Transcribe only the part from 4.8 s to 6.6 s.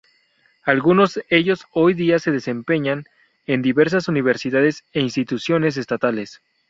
e Instituciones estatales.